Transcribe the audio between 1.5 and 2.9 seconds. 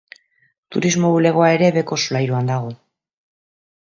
ere beheko solairuan dago.